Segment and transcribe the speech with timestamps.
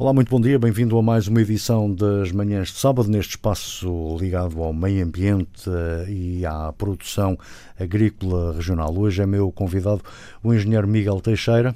[0.00, 4.16] Olá, muito bom dia, bem-vindo a mais uma edição das Manhãs de Sábado, neste espaço
[4.16, 7.36] ligado ao meio ambiente eh, e à produção
[7.76, 8.96] agrícola regional.
[8.96, 10.00] Hoje é meu convidado
[10.40, 11.74] o engenheiro Miguel Teixeira.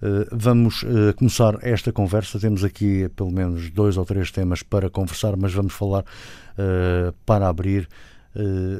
[0.00, 2.40] Eh, vamos eh, começar esta conversa.
[2.40, 6.06] Temos aqui pelo menos dois ou três temas para conversar, mas vamos falar
[7.26, 7.86] para abrir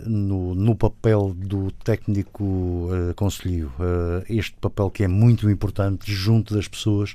[0.07, 3.73] no, no, papel do técnico uh, conselheiro.
[3.79, 7.15] Uh, este papel que é muito importante junto das pessoas,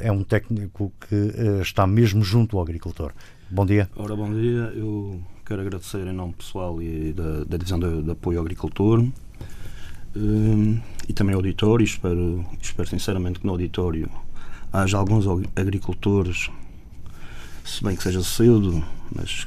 [0.00, 3.12] é um técnico que está mesmo junto ao agricultor.
[3.50, 3.88] Bom dia.
[3.96, 4.72] Ora, bom dia.
[4.74, 9.04] Eu quero agradecer em nome pessoal e da, da Divisão de, de, Apoio ao Agricultor
[11.08, 11.84] e também ao auditório.
[11.84, 14.08] Espero, espero sinceramente que no auditório
[14.72, 16.50] haja alguns agricultores,
[17.64, 19.46] se bem que seja cedo, mas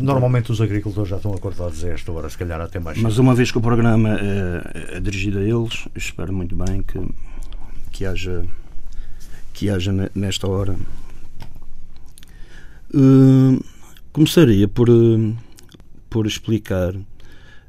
[0.00, 2.98] normalmente os agricultores já estão acordados a esta hora, se calhar até mais.
[2.98, 7.00] Mas uma vez que o programa é, é dirigido a eles, espero muito bem que,
[7.90, 8.44] que haja
[9.52, 10.76] que haja nesta hora.
[12.94, 13.62] Uh,
[14.12, 15.36] começaria por, uh,
[16.10, 16.94] por explicar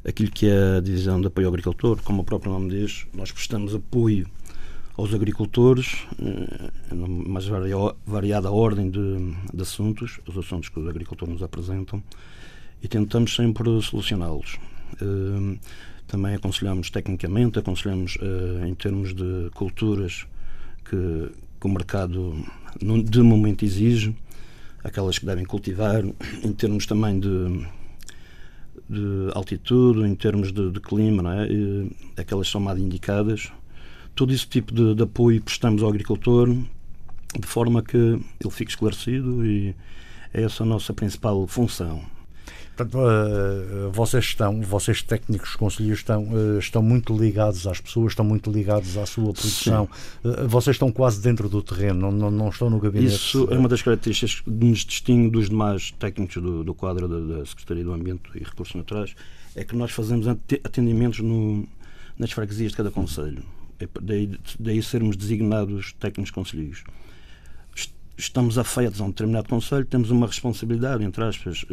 [0.05, 2.01] aquilo que é a divisão de apoio ao agricultor.
[2.03, 4.27] Como o próprio nome diz, nós prestamos apoio
[4.97, 6.95] aos agricultores, uh,
[7.29, 7.45] mais
[8.05, 12.03] variada ordem de, de assuntos, os assuntos que os agricultores nos apresentam,
[12.81, 14.59] e tentamos sempre solucioná-los.
[15.01, 15.57] Uh,
[16.05, 20.27] também aconselhamos tecnicamente, aconselhamos uh, em termos de culturas
[20.85, 21.31] que,
[21.63, 22.35] que o mercado
[23.05, 24.13] de momento exige,
[24.83, 26.03] aquelas que devem cultivar,
[26.43, 27.65] em termos também de,
[28.89, 32.21] de altitude, em termos de, de clima, é?
[32.21, 33.49] Aquelas são mais indicadas.
[34.13, 39.45] Todo esse tipo de, de apoio prestamos ao agricultor de forma que ele fique esclarecido
[39.45, 39.73] e
[40.33, 42.03] é essa a nossa principal função.
[42.75, 48.25] Portanto, uh, vocês estão, vocês técnicos conselheiros estão, uh, estão muito ligados às pessoas, estão
[48.25, 49.87] muito ligados à sua produção.
[50.23, 53.13] Uh, vocês estão quase dentro do terreno, não, não, não, estão no gabinete.
[53.13, 57.37] Isso é uma das características que nos distingue dos demais técnicos do, do quadro da,
[57.37, 59.15] da, Secretaria do Ambiente e Recursos Naturais,
[59.55, 61.67] é que nós fazemos atendimentos no,
[62.17, 63.43] nas freguesias de cada conselho.
[63.79, 66.83] É daí, daí sermos designados técnicos conselheiros
[68.15, 71.65] estamos afetos a um determinado conselho, temos uma responsabilidade, entre aspas,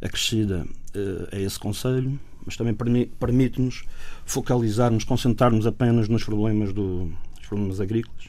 [0.00, 3.84] acrescida uh, a esse Conselho, mas também permite-nos
[4.24, 7.12] focalizarmos, concentrarmos apenas nos problemas, do,
[7.46, 8.28] problemas agrícolas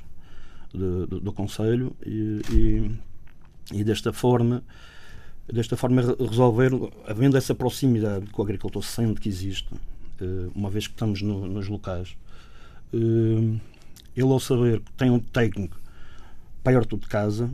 [0.73, 2.91] do, do, do Conselho e, e,
[3.79, 4.63] e, desta forma
[5.51, 6.71] desta forma resolver,
[7.05, 11.47] havendo essa proximidade que o agricultor sente que existe, uh, uma vez que estamos no,
[11.47, 12.17] nos locais,
[12.93, 13.59] uh,
[14.15, 15.79] ele ao saber que tem um técnico
[16.63, 17.49] perto de casa,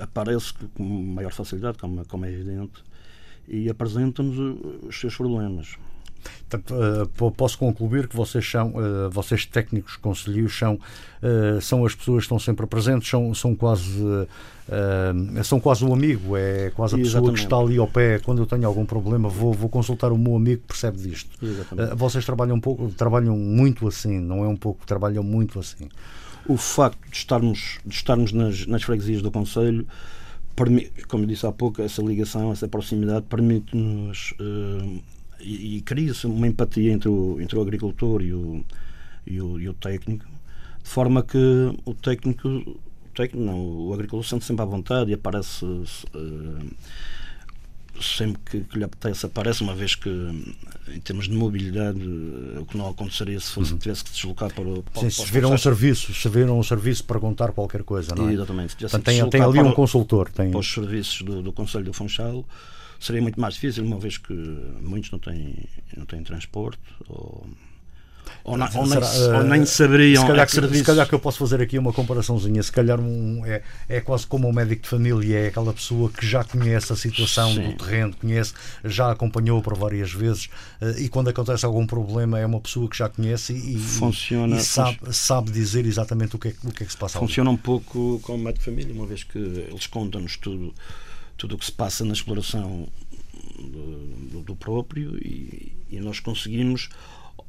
[0.00, 2.82] aparece com maior facilidade, como, como é evidente,
[3.48, 4.38] e apresentam-nos
[4.82, 5.76] os seus problemas.
[6.48, 11.94] Portanto, uh, posso concluir que vocês são, uh, vocês técnicos conselheiros são, uh, são as
[11.94, 14.26] pessoas que estão sempre presentes, são, são quase
[15.44, 17.36] são quase o amigo, é quase a pessoa Exatamente.
[17.36, 18.18] que está ali ao pé.
[18.18, 21.30] Quando eu tenho algum problema, vou, vou consultar o meu amigo que percebe disto.
[21.94, 25.88] vocês trabalham um pouco, trabalham muito assim, não é um pouco, trabalham muito assim.
[26.48, 29.86] O facto de estarmos, de estarmos nas, nas freguesias do Conselho
[31.08, 35.02] como disse há pouco, essa ligação, essa proximidade permite-nos uh,
[35.40, 38.64] e, e cria-se uma empatia entre o, entre o agricultor e o,
[39.26, 40.24] e o, e o técnico,
[40.82, 41.38] de forma que
[41.84, 42.78] o técnico, o
[43.14, 46.70] técnico não, o agricultor sente sempre à vontade e aparece uh,
[48.00, 50.08] sempre que, que, lhe apetece aparece, uma vez que,
[50.88, 52.00] em termos de mobilidade,
[52.58, 53.78] o que não aconteceria se fosse, uhum.
[53.78, 54.82] tivesse que deslocar para o.
[54.82, 58.28] Para, Sim, se viram um serviço, se viram um serviço para contar qualquer coisa, não
[58.28, 58.32] é?
[58.32, 58.72] Exatamente.
[58.72, 60.30] Se Portanto, tem, tem ali um consultor.
[60.30, 60.50] Tem...
[60.50, 62.44] Para os serviços do, do Conselho do Funchal
[62.98, 64.32] seria muito mais difícil, uma vez que
[64.80, 65.54] muitos não têm,
[65.96, 67.46] não têm transporte ou
[68.44, 71.38] ou, ou, nem, ou nem eh, saberiam se calhar, que, se calhar que eu posso
[71.38, 75.38] fazer aqui uma comparaçãozinha se calhar um, é, é quase como um médico de família
[75.38, 77.70] é aquela pessoa que já conhece a situação Sim.
[77.70, 78.54] do terreno conhece,
[78.84, 80.48] já acompanhou por várias vezes
[80.80, 84.60] eh, e quando acontece algum problema é uma pessoa que já conhece e, Funciona, e
[84.60, 87.58] sabe, sabe dizer exatamente o que, é, o que é que se passa funciona ali.
[87.58, 90.74] um pouco como médico de família uma vez que eles contam-nos tudo
[91.36, 92.88] tudo o que se passa na exploração
[93.58, 96.88] do, do próprio e, e nós conseguimos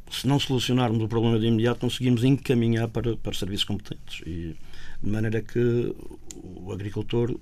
[0.10, 4.22] se não solucionarmos o problema de imediato, conseguimos encaminhar para, para serviços competentes.
[4.26, 4.56] E,
[5.02, 5.96] de maneira que
[6.36, 7.38] o agricultor,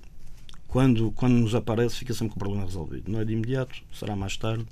[0.68, 3.10] quando, quando nos aparece, fica sempre com o problema resolvido.
[3.10, 4.66] Não é de imediato, será mais tarde,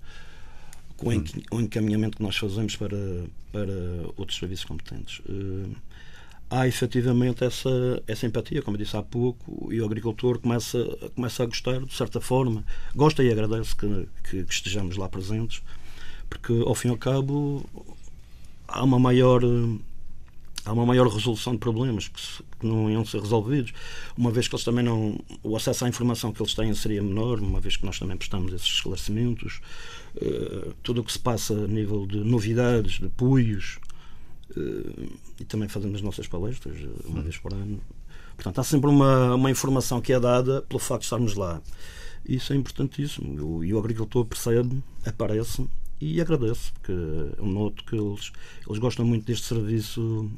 [0.97, 1.25] com hum.
[1.51, 3.73] o encaminhamento que nós fazemos para, para
[4.17, 5.21] outros serviços competentes.
[5.21, 5.75] Uh,
[6.51, 10.79] há efetivamente essa, essa empatia, como eu disse há pouco, e o agricultor começa,
[11.15, 12.65] começa a gostar, de certa forma,
[12.95, 15.63] gosta e agradece que, que, que estejamos lá presentes
[16.35, 17.65] porque ao fim e ao cabo
[18.67, 19.41] há uma maior
[20.65, 23.73] há uma maior resolução de problemas que, se, que, não iam ser resolvidos,
[24.17, 25.19] uma vez que eles também não.
[25.43, 28.53] O acesso à informação que eles têm seria menor, uma vez que nós também prestamos
[28.53, 29.61] esses esclarecimentos.
[30.17, 33.79] Uh, tudo o que se passa a nível de novidades, de apoios,
[34.57, 37.81] uh, e também fazemos as nossas palestras uma vez por ano.
[38.37, 41.61] Portanto, há sempre uma, uma informação que é dada pelo facto de estarmos lá.
[42.27, 43.63] Isso é importantíssimo.
[43.63, 45.67] E o agricultor percebe, aparece
[46.13, 48.33] e agradece, porque eu noto que eles,
[48.67, 50.31] eles gostam muito deste serviço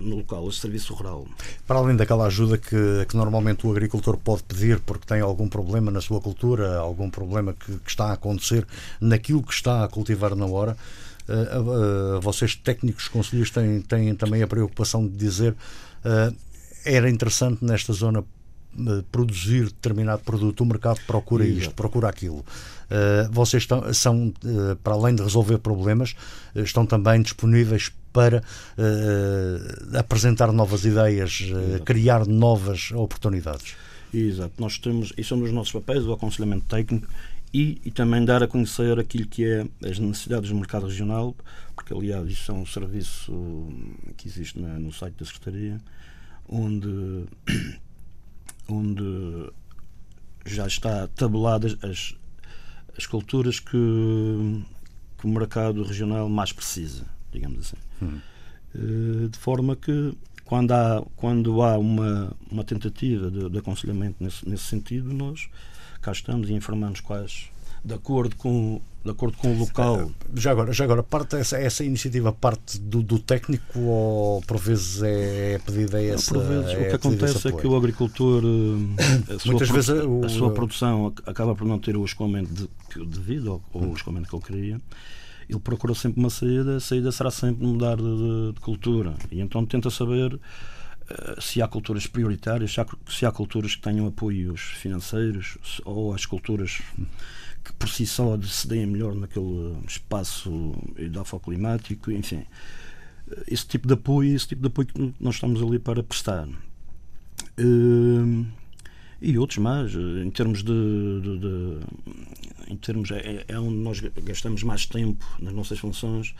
[0.00, 1.26] no local, este serviço rural.
[1.66, 5.90] Para além daquela ajuda que, que normalmente o agricultor pode pedir porque tem algum problema
[5.90, 8.66] na sua cultura, algum problema que, que está a acontecer
[9.00, 10.76] naquilo que está a cultivar na hora,
[11.28, 15.52] uh, uh, vocês técnicos conselheiros têm, têm também a preocupação de dizer
[16.04, 16.34] uh,
[16.84, 18.24] era interessante nesta zona
[19.10, 21.60] produzir determinado produto, o mercado procura Exato.
[21.60, 22.38] isto, procura aquilo.
[22.38, 26.14] Uh, vocês estão, são, uh, para além de resolver problemas,
[26.54, 28.42] estão também disponíveis para
[29.98, 31.44] apresentar novas ideias,
[31.86, 33.74] criar novas oportunidades.
[34.12, 37.08] Exato, nós temos, isso é um dos nossos papéis, o aconselhamento técnico
[37.54, 41.34] e, e, também dar a conhecer aquilo que é as necessidades do mercado regional,
[41.74, 43.32] porque aliás isso é um serviço
[44.18, 45.80] que existe na, no site da Secretaria,
[46.46, 47.24] onde
[48.72, 49.50] onde
[50.44, 52.14] já está tabuladas as,
[52.96, 53.76] as culturas que,
[55.18, 57.76] que o mercado regional mais precisa, digamos assim.
[58.02, 58.20] Hum.
[58.74, 64.48] Eh, de forma que quando há, quando há uma, uma tentativa de, de aconselhamento nesse,
[64.48, 65.48] nesse sentido, nós
[66.00, 67.51] cá estamos e informamos quais
[67.84, 70.10] de acordo com de acordo com o local.
[70.34, 75.02] Já agora, já agora parte essa, essa iniciativa parte do, do técnico ou por vezes
[75.02, 76.32] é, é pedida essa?
[76.32, 79.90] Por vezes, é o que acontece é que o agricultor eh, a sua, Muitas vezes,
[79.90, 84.28] o, a sua produção acaba por não ter o escoamento de, devido ou, o escoamento
[84.28, 84.80] que ele queria.
[85.48, 89.14] Ele procura sempre uma saída, a saída será sempre mudar de, de cultura.
[89.32, 90.40] E então tenta saber uh,
[91.42, 96.24] se há culturas prioritárias, se há, se há culturas que tenham apoios financeiros ou as
[96.24, 96.80] culturas
[97.82, 102.44] por si só se deem melhor naquele espaço edafoclimático, enfim.
[103.48, 106.46] Esse tipo de apoio, esse tipo de apoio que nós estamos ali para prestar.
[107.58, 108.46] Uh,
[109.20, 110.72] e outros mais, em termos de,
[111.22, 116.36] de, de em termos é, é, onde nós gastamos mais tempo nas nossas funções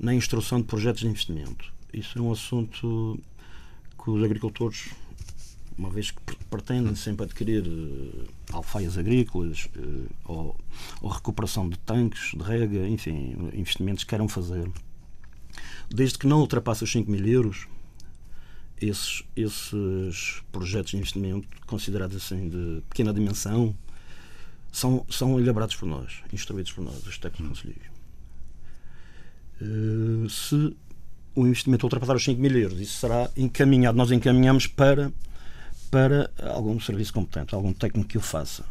[0.00, 1.74] na instrução de projetos de investimento.
[1.92, 3.20] Isso é um assunto
[4.02, 4.88] que os agricultores
[5.78, 6.20] uma vez que
[6.50, 10.56] pretendem sempre adquirir uh, alfaias agrícolas uh, ou,
[11.02, 14.70] ou, recuperação de tanques de rega, enfim, investimentos que queiram fazer,
[15.90, 17.66] desde que não ultrapasse os 5 mil euros,
[18.80, 23.74] esses, esses projetos de investimento, considerados assim de pequena dimensão,
[24.72, 27.96] são, são elaborados por nós, instruídos por nós, os técnicos conselheiros.
[29.60, 30.76] Uh, se
[31.34, 35.12] o investimento ultrapassar os 5 mil euros, isso será encaminhado, nós encaminhamos para
[35.90, 38.64] para algum serviço competente, algum técnico que o faça.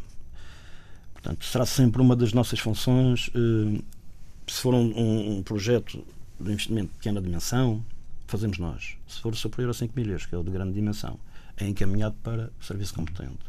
[1.13, 3.29] Portanto, será sempre uma das nossas funções.
[3.33, 3.81] Eh,
[4.47, 6.05] se for um, um projeto
[6.39, 7.83] de investimento de pequena dimensão,
[8.27, 8.97] fazemos nós.
[9.07, 11.19] Se for superior a 5 milhões, que é o de grande dimensão,
[11.57, 13.39] é encaminhado para serviço competente.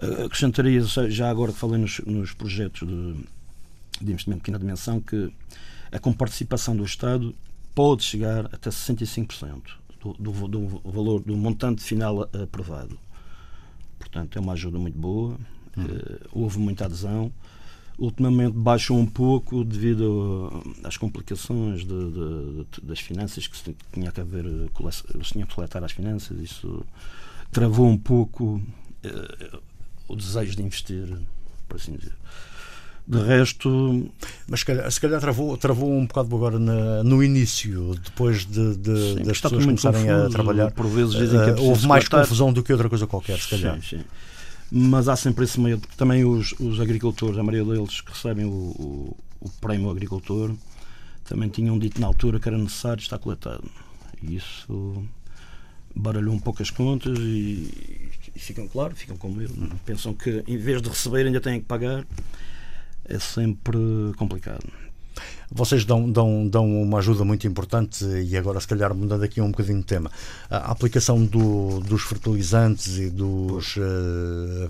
[0.00, 3.24] Eh, acrescentaria, já agora que falei nos, nos projetos de,
[4.00, 5.32] de investimento de pequena dimensão, que
[5.90, 7.34] a comparticipação do Estado
[7.74, 9.62] pode chegar até 65%
[10.00, 12.98] do, do, do valor do montante final aprovado.
[13.98, 15.36] Portanto, é uma ajuda muito boa.
[15.76, 15.84] Hum.
[15.84, 17.32] Uh, houve muita adesão.
[17.98, 24.12] Ultimamente baixou um pouco devido às complicações de, de, de, das finanças que se tinha
[24.12, 26.38] que haver, eles tinham que coletar as finanças.
[26.38, 26.86] Isso
[27.50, 28.62] travou um pouco
[29.04, 29.62] uh,
[30.06, 31.18] o desejo de investir,
[31.68, 32.14] por assim dizer.
[33.08, 34.06] De resto.
[34.46, 38.76] Mas se calhar, se calhar travou, travou um bocado agora na, no início, depois de,
[38.76, 40.70] de sim, das pessoas começarem confuso, a trabalhar.
[40.72, 43.76] Por vezes dizem que é Houve mais confusão do que outra coisa qualquer, se calhar.
[43.76, 44.04] Sim, sim.
[44.70, 45.80] Mas há sempre esse meio.
[45.96, 50.52] Também os, os agricultores, a maioria deles que recebem o, o, o prémio agricultor,
[51.24, 53.64] também tinham dito na altura que era necessário estar coletado.
[54.22, 55.02] E isso
[55.96, 59.54] baralhou um pouco as contas e, e ficam, claro, ficam com medo.
[59.86, 62.04] Pensam que em vez de receber ainda têm que pagar
[63.08, 63.78] é sempre
[64.16, 64.64] complicado.
[65.50, 69.50] Vocês dão, dão, dão uma ajuda muito importante e agora, se calhar, mudando aqui um
[69.50, 70.10] bocadinho de tema,
[70.50, 74.68] a aplicação do, dos fertilizantes e dos uh,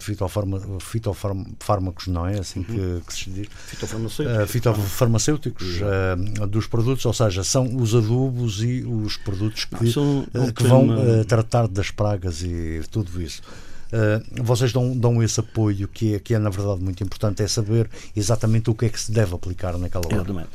[0.80, 2.38] fitofármacos, não é?
[2.38, 3.00] Assim que, uhum.
[3.00, 3.49] que se diz?
[3.66, 4.45] Fitofarmacêuticos.
[4.45, 9.90] Uh, fitofarmacêuticos uh, dos produtos, ou seja, são os adubos e os produtos que, não,
[9.90, 13.42] são, que vão tratar das pragas e tudo isso.
[13.88, 17.49] Uh, vocês dão, dão esse apoio que é, que é, na verdade, muito importante, é
[17.49, 20.16] saber exatamente o que é que se deve aplicar naquela hora.
[20.16, 20.50] Exatamente.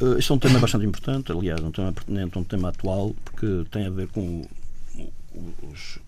[0.00, 3.64] Uh, este é um tema bastante importante, aliás, um tema pertinente, um tema atual, porque
[3.70, 4.46] tem a ver com,
[5.70, 5.98] os,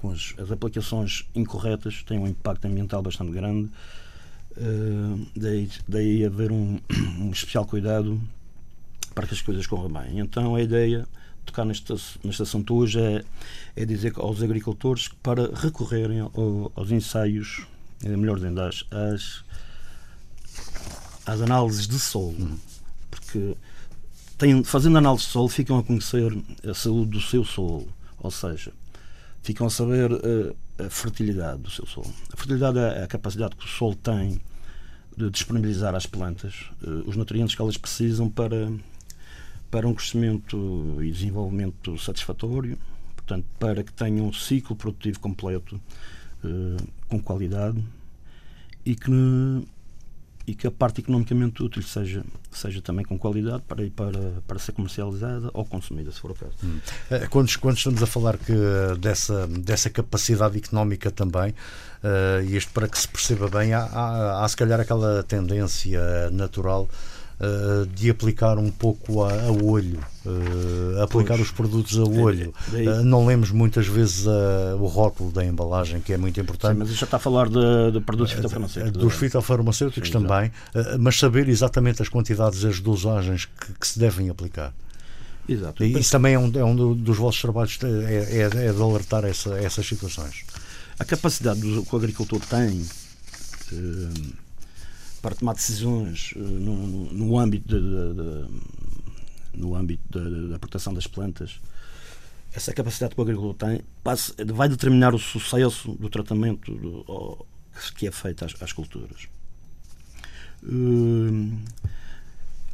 [0.00, 3.68] com as, as, aplicações incorretas, tem um impacto ambiental bastante grande.
[4.56, 6.78] Uh, daí, daí haver um,
[7.18, 8.20] um especial cuidado
[9.14, 10.20] para que as coisas corram bem.
[10.20, 11.06] Então a ideia de
[11.44, 13.24] tocar neste, neste assunto hoje é,
[13.76, 17.66] é dizer aos agricultores para recorrerem ao, aos ensaios,
[18.02, 19.44] é melhor dizendo, às, às,
[21.26, 22.58] às análises de solo, uhum.
[23.10, 23.56] porque
[24.36, 26.36] tem, fazendo análise de solo ficam a conhecer
[26.68, 28.72] a saúde do seu solo, ou seja,
[29.42, 32.12] ficam a saber a, a fertilidade do seu solo.
[32.32, 34.40] A fertilidade é a capacidade que o solo tem
[35.16, 38.72] de disponibilizar às plantas uh, os nutrientes que elas precisam para
[39.70, 42.78] para um crescimento e desenvolvimento satisfatório,
[43.16, 45.80] portanto, para que tenham um ciclo produtivo completo
[46.44, 47.82] uh, com qualidade
[48.84, 49.10] e que,
[50.46, 54.72] e que a parte economicamente útil seja, seja também com qualidade para, para, para ser
[54.72, 56.52] comercializada ou consumida, se for o caso.
[56.62, 56.78] Hum.
[57.10, 58.52] Eh, quando, quando estamos a falar que,
[59.00, 64.44] dessa, dessa capacidade económica também, uh, e isto para que se perceba bem, há, há,
[64.44, 66.88] há se calhar aquela tendência natural
[67.40, 71.48] uh, de aplicar um pouco a, a olho, uh, aplicar pois.
[71.48, 72.54] os produtos a olho.
[72.72, 76.72] Uh, não lemos muitas vezes o rótulo da embalagem, que é muito importante.
[76.72, 79.02] Sim, mas já está a falar de, de produtos fitofarmacêuticos.
[79.02, 80.52] Dos fitofarmacêuticos Sim, também,
[80.98, 84.72] mas saber exatamente as quantidades e as dosagens que, que se devem aplicar.
[85.48, 85.84] Exato.
[85.84, 89.24] E isso também é um, é um dos vossos trabalhos, é, é, é de alertar
[89.24, 90.44] essa, essas situações.
[90.98, 92.86] A capacidade que o agricultor tem
[95.24, 96.76] para tomar decisões eh, no,
[97.10, 101.60] no âmbito, de, de, de, no âmbito da proteção das plantas,
[102.52, 107.46] essa capacidade que o agricultor tem passa, vai determinar o sucesso do tratamento do,
[107.96, 109.26] que é feito às, às culturas.
[110.62, 111.58] Hum,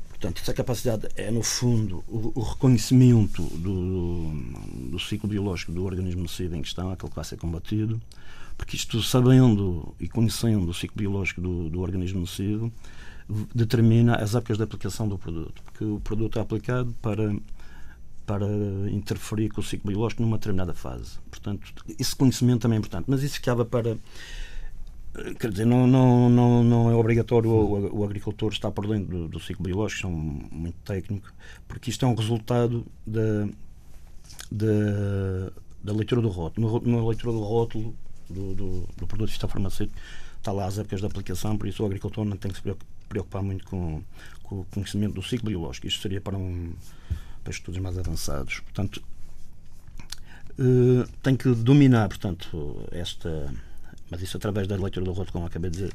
[0.09, 5.85] portanto, essa capacidade é, no fundo, o, o reconhecimento do, do, do, ciclo biológico do
[5.85, 8.03] organismo nocivo em questão, aquele que vai ser combatido,
[8.61, 12.71] porque isto, sabendo e conhecendo o ciclo biológico do, do organismo nocivo,
[13.55, 15.63] determina as épocas de aplicação do produto.
[15.65, 17.35] Porque o produto é aplicado para,
[18.27, 18.47] para
[18.93, 21.19] interferir com o ciclo biológico numa determinada fase.
[21.31, 23.07] Portanto, esse conhecimento também é importante.
[23.09, 23.97] Mas isso ficava para.
[25.39, 29.29] Quer dizer, não, não, não, não é obrigatório o, o agricultor estar por dentro do,
[29.29, 31.33] do ciclo biológico, são muito técnico,
[31.67, 33.49] porque isto é um resultado da,
[34.53, 35.51] da,
[35.83, 36.83] da leitura do rótulo.
[36.85, 37.97] Na leitura do rótulo,
[38.31, 39.99] do, do, do produto fitofarmacêutico,
[40.39, 42.77] está lá as épocas de aplicação, por isso o agricultor não tem que se
[43.09, 44.03] preocupar muito com,
[44.43, 45.87] com o conhecimento do ciclo biológico.
[45.87, 46.73] Isto seria para, um,
[47.43, 48.61] para estudos mais avançados.
[48.61, 49.03] Portanto,
[50.59, 53.53] uh, tem que dominar, portanto, esta.
[54.11, 55.95] Mas isso através da leitura do rótulo, como acabei de dizer.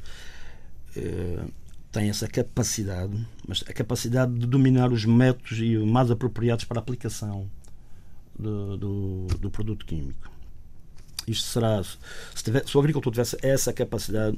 [0.96, 1.50] Uh,
[1.92, 6.82] tem essa capacidade, mas a capacidade de dominar os métodos e mais apropriados para a
[6.82, 7.48] aplicação
[8.38, 10.30] do, do, do produto químico.
[11.26, 11.82] Isto será.
[11.82, 14.36] Se, tiver, se o agricultor tivesse essa capacidade,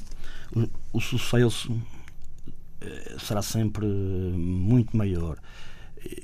[0.92, 1.70] o, sucesso
[2.80, 5.38] eh, será sempre muito maior.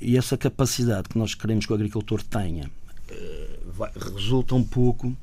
[0.01, 2.69] E essa capacidade que nós queremos que o agricultor tenha
[3.09, 3.59] eh,
[4.15, 5.15] resulta um pouco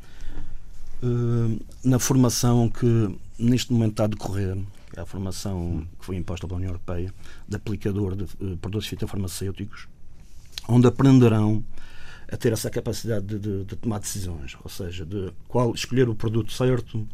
[1.03, 4.57] uh, na formação que neste momento está a decorrer,
[4.97, 7.13] é a formação que foi imposta pela União Europeia,
[7.49, 9.89] de aplicador de produtos fitofarmacêuticos,
[10.69, 11.65] onde aprenderão
[12.33, 16.15] a ter essa capacidade de, de, de, tomar decisões, ou seja, de qual escolher o
[16.15, 17.07] produto certo,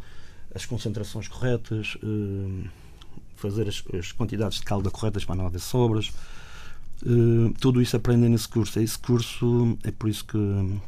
[0.54, 2.68] as concentrações corretas, eh,
[3.34, 6.12] fazer as, as, quantidades de calda corretas para não haver sobras.
[7.04, 8.78] Eh, tudo isso aprendem nesse curso.
[8.78, 10.38] Esse curso é por isso que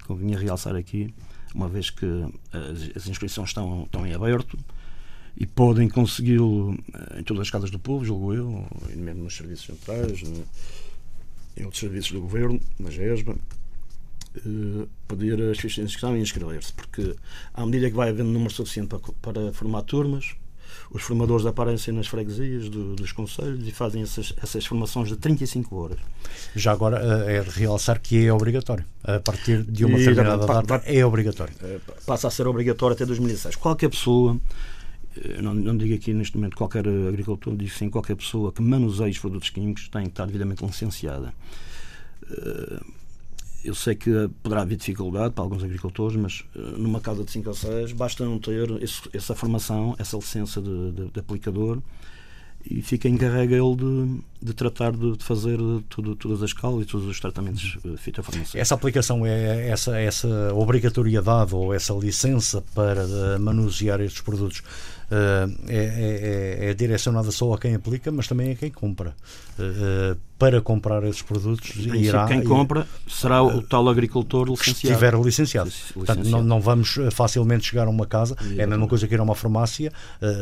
[0.06, 1.12] convinha realçar aqui,
[1.52, 2.06] uma vez que
[2.52, 4.56] as, as inscrições estão, estão em aberto
[5.36, 9.66] e podem consegui-lo eh, em todas as casas do povo, julgo eu, mesmo nos serviços
[9.66, 10.22] centrais,
[11.56, 13.36] em outros serviços do governo, na GESBA,
[15.08, 17.14] pedir as fichas de inscrição e inscrever-se, porque
[17.52, 20.36] à medida que vai havendo número suficiente para, para formar turmas,
[20.92, 25.76] os formadores aparecem nas freguesias do, dos conselhos e fazem essas, essas formações de 35
[25.76, 25.98] horas.
[26.54, 28.84] Já agora eh, é realçar que é obrigatório.
[29.02, 31.54] A partir de uma determinada data é obrigatório.
[31.62, 33.56] Eh, passa a ser obrigatório até 2016.
[33.56, 34.40] Qualquer pessoa,
[35.40, 39.18] não, não digo aqui neste momento qualquer agricultor, digo sim qualquer pessoa que manuseie os
[39.18, 41.32] produtos químicos tem que estar devidamente licenciada
[43.64, 44.10] eu sei que
[44.42, 48.24] poderá haver dificuldade para alguns agricultores, mas eh, numa casa de 5 ou 6 basta
[48.24, 51.78] não ter esse, essa formação, essa licença de, de, de, aplicador
[52.68, 57.06] e fica encarrega ele de, de tratar de, fazer tudo, todas as calas e todos
[57.06, 58.60] os tratamentos eh, fitofarmacêuticos.
[58.60, 64.62] Essa aplicação é essa, essa obrigatoriedade ou essa licença para eh, manusear estes produtos
[65.10, 69.14] é, é, é, direcionada só a quem aplica, mas também a quem compra.
[70.38, 74.80] para comprar esses produtos, irá, quem compra será o tal agricultor licenciado.
[74.80, 75.68] Que estiver licenciado.
[75.68, 75.94] licenciado.
[75.94, 79.20] Portanto, não, não, vamos facilmente chegar a uma casa, é a mesma coisa que ir
[79.20, 79.92] a uma farmácia,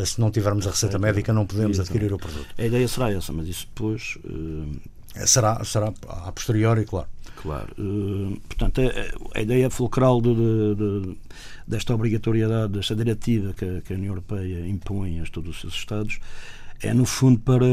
[0.05, 2.47] se não tivermos a receita médica, não podemos adquirir o produto.
[2.57, 4.19] A ideia será essa, mas isso depois.
[5.27, 7.09] Será, será a posteriori, claro.
[7.43, 7.69] Claro.
[7.79, 11.19] Uh, portanto, a, a, ideia fulcral de, de, de,
[11.69, 16.19] desta obrigatoriedade, desta diretiva que, que, a União Europeia impõe a todos os seus Estados,
[16.81, 17.67] é, no fundo, para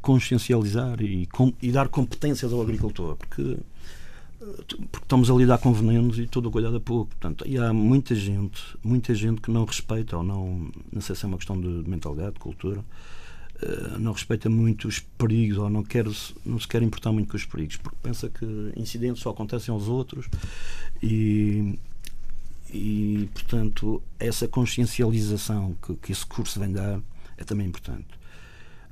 [0.00, 3.56] consciencializar e, com, e dar competências ao agricultor, porque,
[4.38, 7.10] porque estamos a lidar com venenos e todo o cuidado é pouco.
[7.10, 11.24] Portanto, e há muita gente, muita gente que não respeita ou não, não sei se
[11.24, 12.84] é uma questão de mentalidade, de cultura,
[13.62, 16.06] eh, não respeita muito os perigos ou não, quer,
[16.46, 19.88] não se quer importar muito com os perigos, porque pensa que incidentes só acontecem aos
[19.88, 20.28] outros
[21.02, 21.78] e,
[22.72, 27.00] e portanto, essa consciencialização que, que esse curso vem dar
[27.36, 28.08] é também importante.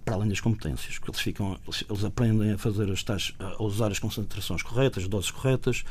[0.05, 3.63] Para além das competências, que eles, ficam, eles, eles aprendem a fazer as tais, a
[3.63, 5.85] usar as concentrações corretas, as doses corretas,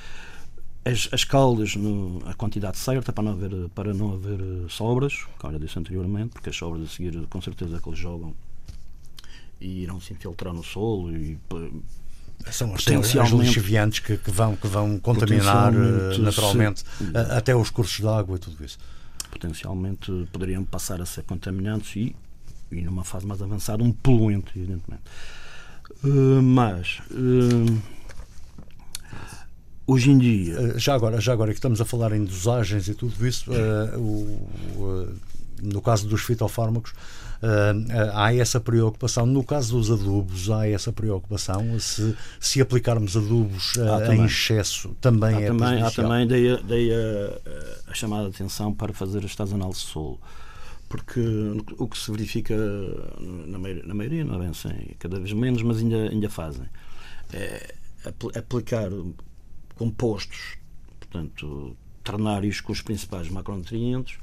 [0.83, 4.39] as, as caldas, no, a quantidade certa para não haver, para não haver
[4.69, 8.33] sobras, como eu disse anteriormente, porque as sobras a seguir, com certeza, que eles jogam
[9.59, 11.37] e irão se infiltrar no solo e
[12.51, 17.97] são as lixiviantes que, que, vão, que vão contaminar eh, naturalmente se, até os cursos
[17.97, 18.77] de água e tudo isso.
[19.29, 22.15] Potencialmente poderiam passar a ser contaminantes e,
[22.71, 25.03] e numa fase mais avançada, um poluente, evidentemente.
[26.03, 26.99] Uh, mas.
[27.11, 27.81] Uh,
[29.85, 30.77] hoje em dia.
[30.77, 35.07] Já agora, já agora que estamos a falar em dosagens e tudo isso, uh, o,
[35.61, 39.25] no caso dos fitofármacos, uh, há essa preocupação.
[39.25, 41.79] No caso dos adubos, há essa preocupação.
[41.79, 46.91] Se, se aplicarmos adubos uh, em excesso, também há é também, Há também, dei, dei
[46.93, 50.19] a, a, chamada de atenção para fazer as tais análises de solo.
[50.89, 51.19] Porque
[51.77, 52.55] o que se verifica
[53.19, 56.65] na maioria, na maioria não é bem assim, cada vez menos, mas ainda, ainda fazem,
[57.33, 57.73] é
[58.37, 58.89] aplicar
[59.75, 60.55] compostos,
[60.97, 64.17] portanto, ternários com os principais macronutrientes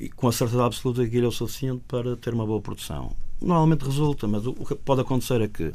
[0.00, 3.14] e com a certeza absoluta que aquilo é o suficiente para ter uma boa produção.
[3.40, 5.72] Normalmente resulta, mas o que pode acontecer é que,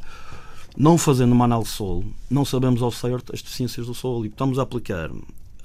[0.75, 4.57] não fazendo uma análise solo, não sabemos ao certo as deficiências do solo e estamos
[4.57, 5.11] a aplicar,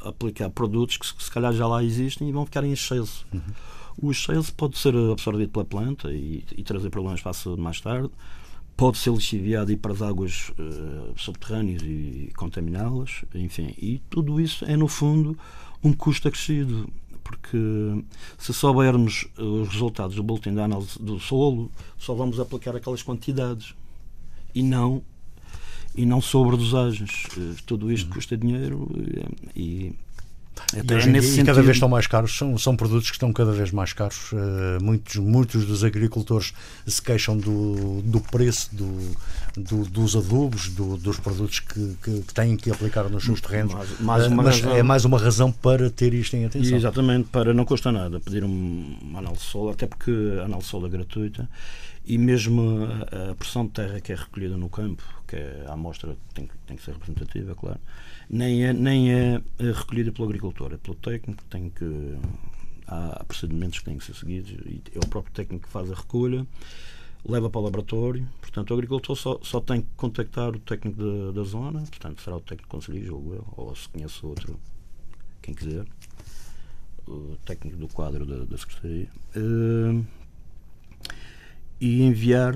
[0.03, 3.27] a aplicar produtos que se calhar já lá existem e vão ficar em excesso.
[3.33, 3.41] Uhum.
[4.03, 7.81] O excesso pode ser absorvido pela planta e, e trazer problemas para a saúde mais
[7.81, 8.11] tarde,
[8.77, 14.41] pode ser lixiviado e ir para as águas uh, subterrâneas e contaminá-las, enfim, e tudo
[14.41, 15.37] isso é no fundo
[15.83, 16.89] um custo acrescido
[17.31, 18.05] porque
[18.37, 23.75] se soubermos os resultados do boletim da análise do solo, só vamos aplicar aquelas quantidades
[24.53, 25.03] e não
[25.95, 27.27] e não sobre dosagens.
[27.37, 28.15] Eh, tudo isto uhum.
[28.15, 29.93] custa dinheiro eh, e,
[30.79, 33.53] até e, nesse e cada vez estão mais caros, são, são produtos que estão cada
[33.53, 34.33] vez mais caros.
[34.33, 36.53] Uh, muitos, muitos dos agricultores
[36.87, 39.17] se queixam do, do preço do,
[39.57, 43.75] do, dos adubos, do, dos produtos que, que, têm que aplicar nos seus terrenos.
[43.75, 46.77] Mais, mais uh, mas razão, é mais uma razão para ter isto em atenção.
[46.77, 50.87] Exatamente, para não custa nada pedir um, uma análise solo, até porque a análise solo
[50.87, 51.49] é gratuita
[52.07, 55.73] e mesmo a, a pressão de terra que é recolhida no campo, que é a
[55.73, 57.81] amostra tem, tem que ser representativa, claro
[58.31, 62.17] nem é, nem é recolhida pelo agricultor, é pelo técnico, tem que,
[62.87, 65.95] há procedimentos que têm que ser seguidos e é o próprio técnico que faz a
[65.95, 66.47] recolha,
[67.29, 71.33] leva para o laboratório, portanto o agricultor só, só tem que contactar o técnico da,
[71.33, 74.59] da zona, portanto será o técnico conselheiro, julgo eu, ou se conhece outro,
[75.43, 75.85] quem quiser,
[77.09, 79.09] o técnico do quadro da, da Secretaria.
[79.35, 80.05] Uh,
[81.81, 82.55] e enviar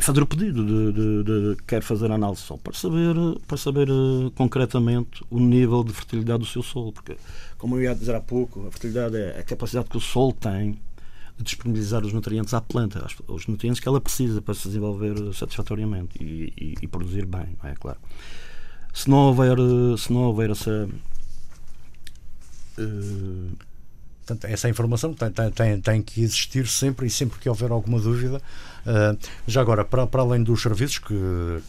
[0.00, 3.14] fazer o pedido de, de, de, quer fazer análise só para saber
[3.46, 7.16] para saber uh, concretamente o nível de fertilidade do seu solo porque
[7.56, 10.78] como eu ia dizer há pouco a fertilidade é a capacidade que o solo tem
[11.36, 16.22] de disponibilizar os nutrientes à planta os nutrientes que ela precisa para se desenvolver satisfatoriamente
[16.22, 17.74] e, e, e produzir bem é?
[17.74, 17.98] Claro.
[18.92, 19.56] Se não houver
[19.98, 20.88] se não houver essa
[22.78, 23.73] uh,
[24.26, 28.40] Portanto, essa informação tem, tem, tem, que existir sempre e sempre que houver alguma dúvida.
[28.86, 31.14] Uh, já agora, para, para além dos serviços que,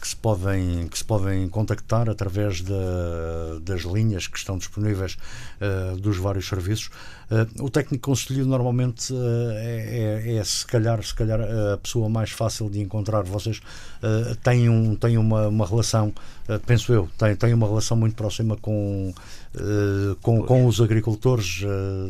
[0.00, 5.18] que, se podem, que se podem contactar através da, das linhas que estão disponíveis
[5.60, 6.90] uh, dos vários serviços,
[7.30, 12.30] uh, o técnico conselheiro normalmente é, é, é, se calhar, se calhar a pessoa mais
[12.30, 13.22] fácil de encontrar.
[13.22, 13.60] Vocês
[14.42, 16.12] têm, um, têm uma, uma relação,
[16.66, 19.12] penso eu, têm, têm uma relação muito próxima com,
[20.22, 21.62] com, com os agricultores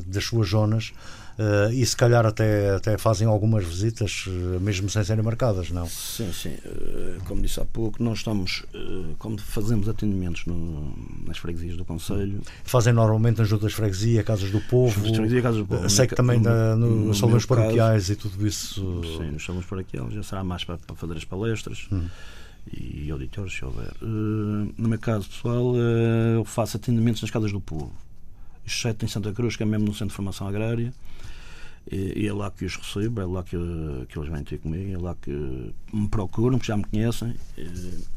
[0.07, 0.93] das suas zonas.
[1.39, 5.87] uh, e se calhar até, até fazem algumas visitas, uh, mesmo sem serem marcadas, não?
[5.87, 6.57] Sim, sim.
[6.65, 8.65] Uh, como disse há pouco, nós estamos,
[9.19, 10.95] como fazemos atendimentos no,
[11.27, 12.41] nas freguesias do Conselho.
[12.65, 15.01] Fazem normalmente nas juntas de freguesia, casas do povo.
[15.01, 15.89] Freguesia, casas do povo.
[15.89, 19.03] Sei que também no, no, no salões paroquiais e tudo isso.
[19.19, 21.87] Sim, nos salões paroquiais já será mais para, para fazer as palestras.
[21.93, 22.07] Hum
[22.73, 23.93] e auditores, se houver.
[24.03, 27.93] Uh, no meu caso pessoal, uh, eu faço atendimentos nas casas do povo,
[28.67, 30.93] exceto em Santa Cruz, que é mesmo no Centro de Formação Agrária.
[31.91, 33.57] E, e é lá que os recebo, é lá que,
[34.09, 35.31] que eles vêm ter comigo, é lá que
[35.93, 37.31] me procuram, porque já me conhecem.
[37.57, 38.17] Uh,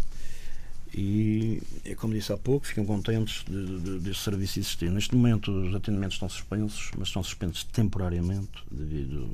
[0.93, 4.89] e, é como disse há pouco, ficam contentes de, de, deste serviço existir.
[4.89, 9.29] Neste momento, os atendimentos estão suspensos, mas estão suspensos temporariamente, devido,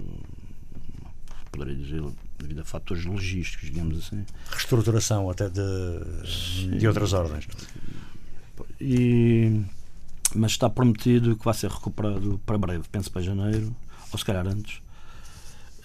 [1.51, 2.03] poderia dizer,
[2.37, 4.25] devido a fatores logísticos, digamos assim.
[4.49, 7.47] Reestruturação até de, de outras ordens.
[8.79, 9.61] E,
[10.33, 13.75] mas está prometido que vai ser recuperado para breve, penso para janeiro,
[14.11, 14.81] ou se calhar antes,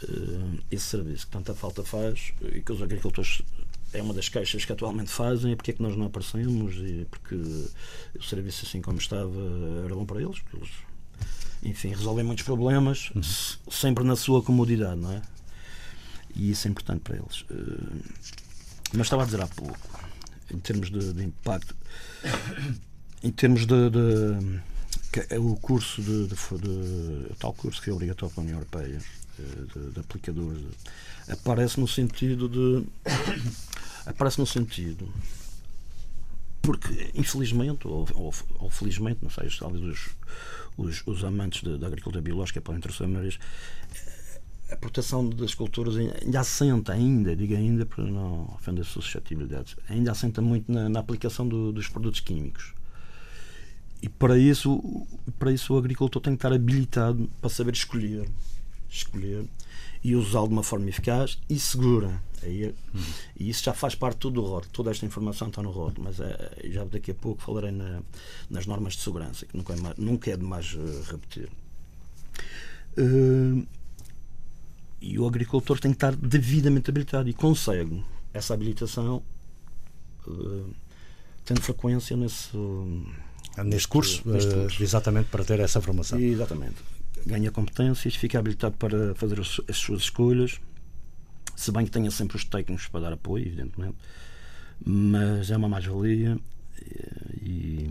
[0.02, 3.42] eh, esse serviço que tanta falta faz e que os agricultores
[3.92, 7.06] é uma das queixas que atualmente fazem, é porque é que nós não aparecemos e
[7.10, 9.30] porque o serviço assim como estava
[9.84, 10.70] era bom para eles, porque eles
[11.62, 13.22] enfim, resolvem muitos problemas uhum.
[13.70, 15.22] sempre na sua comodidade, não é?
[16.34, 17.44] E isso é importante para eles.
[17.50, 18.00] Eh,
[18.92, 19.78] mas estava a dizer há pouco,
[20.52, 21.76] em termos de, de impacto,
[23.22, 24.60] em termos de, de
[25.28, 29.00] é o curso de, de, tal curso que é obrigatório para a União Europeia
[29.38, 30.62] eh, de, aplicadores
[31.28, 32.86] aparece no sentido de
[34.06, 35.12] aparece no sentido
[36.62, 40.10] porque infelizmente ou, ou, ou felizmente não sei talvez os,
[40.76, 43.38] os, os amantes da agricultura biológica podem ter mas
[44.70, 50.40] a proteção das culturas ainda assenta, ainda, digo ainda para não ofender suscetibilidades, ainda assenta
[50.40, 52.74] muito na, na aplicação do, dos produtos químicos.
[54.02, 55.06] E para isso,
[55.38, 58.28] para isso o agricultor tem que estar habilitado para saber escolher,
[58.88, 59.44] escolher
[60.02, 62.22] e usá-lo de uma forma eficaz e segura.
[62.42, 63.02] Aí, uhum.
[63.38, 64.72] E isso já faz parte tudo do rótulo.
[64.72, 68.00] Toda esta informação está no rótulo, mas é, já daqui a pouco falarei na,
[68.48, 71.50] nas normas de segurança, que nunca é, mais, é demais uh, repetir.
[72.96, 73.66] Uh,
[75.00, 79.22] e o agricultor tem que estar devidamente habilitado e consegue essa habilitação
[80.26, 80.74] uh,
[81.44, 82.56] tendo frequência nesse.
[82.56, 83.06] Uh,
[83.64, 86.18] neste curso, neste curso, exatamente para ter essa formação.
[86.18, 86.76] Exatamente.
[87.26, 90.60] Ganha competências, fica habilitado para fazer as, as suas escolhas,
[91.56, 93.96] se bem que tenha sempre os técnicos para dar apoio, evidentemente,
[94.84, 96.38] mas é uma mais-valia
[97.42, 97.90] e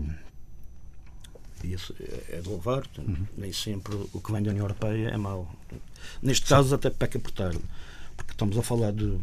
[1.66, 2.84] isso é, é de louvar.
[2.98, 3.26] Uhum.
[3.36, 5.54] Nem sempre o que vem da União Europeia é mau.
[6.22, 6.54] Neste Sim.
[6.54, 7.60] caso, até peca por tarde,
[8.16, 9.18] porque estamos a falar de,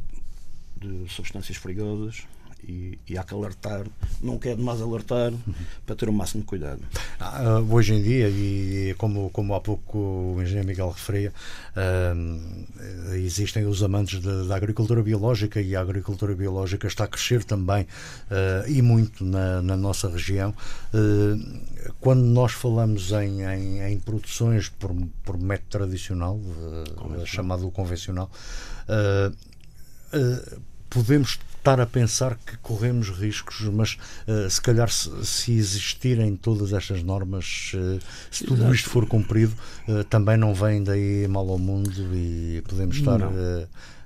[0.78, 2.26] de substâncias perigosas
[2.68, 3.86] e, e há que alertar,
[4.22, 5.32] não quer demais alertar
[5.86, 6.82] para ter o máximo de cuidado.
[7.20, 11.34] Ah, hoje em dia, e como, como há pouco o engenheiro Miguel referia,
[11.76, 17.84] uh, existem os amantes da agricultura biológica e a agricultura biológica está a crescer também
[17.84, 20.54] uh, e muito na, na nossa região.
[20.94, 21.62] Uh,
[22.02, 26.40] quando nós falamos em, em, em produções por, por método tradicional,
[27.26, 28.30] chamado convencional,
[30.90, 36.72] podemos estar a pensar que corremos riscos, mas uh, se calhar se, se, existirem todas
[36.72, 38.00] estas normas, uh,
[38.32, 38.76] se tudo Exato.
[38.76, 39.54] isto for cumprido,
[39.88, 43.20] uh, também não vem daí mal ao mundo e podemos estar.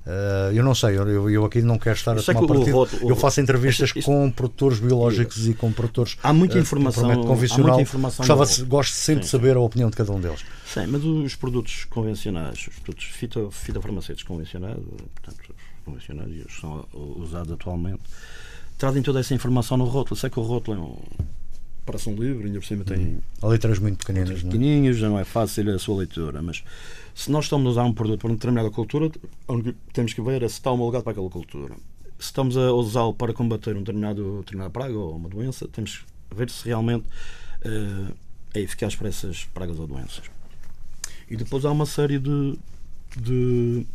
[0.04, 2.76] Uh, eu não sei, eu, eu aqui não quero estar eu a tomar partido.
[2.76, 7.08] O, o, eu faço entrevistas isto, com produtores biológicos e com produtores há muita informação,
[7.08, 7.65] uh, convencional.
[7.65, 9.58] Há muita informação Gostava, gosto sempre sim, de saber sim.
[9.58, 10.43] a opinião de cada um deles.
[10.65, 14.78] Sim, mas os produtos convencionais, os produtos fito, fitofarmacêuticos convencionais,
[15.13, 15.51] portanto,
[15.82, 18.02] convencionais e os são usados atualmente,
[18.78, 20.15] trazem toda essa informação no rótulo.
[20.15, 20.98] Sei que o rótulo é um,
[21.86, 23.20] parece um livro, ainda por cima tem.
[23.41, 24.30] Há letras muito pequeninas.
[24.30, 24.52] Letras é?
[24.52, 26.63] pequenininhas, já não é fácil a sua leitura, mas
[27.13, 29.12] se nós estamos a usar um produto para uma determinada cultura,
[29.94, 31.76] temos que ver é se está homologado para aquela cultura.
[32.17, 36.36] Se estamos a usá-lo para combater um determinado, determinada praga ou uma doença, temos que
[36.36, 37.06] ver se realmente
[37.65, 38.15] uh,
[38.54, 40.24] é eficaz para essas pragas ou doenças.
[41.30, 42.58] E depois há uma série de,
[43.17, 43.86] de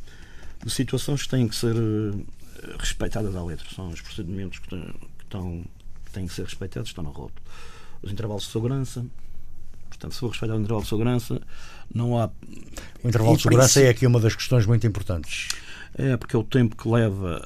[0.64, 3.66] de situações que têm que ser eh, respeitadas à letra.
[3.75, 4.75] São os procedimentos que,
[5.23, 5.64] estão,
[6.05, 7.42] que têm que ser respeitados, estão no rótulo.
[8.03, 9.05] Os intervalos de segurança,
[9.88, 11.40] portanto, se for respeitado o intervalo de segurança,
[11.95, 12.31] não há.
[13.03, 15.49] O intervalo de segurança é aqui uma das questões muito importantes.
[15.95, 17.42] É, porque é o tempo que leva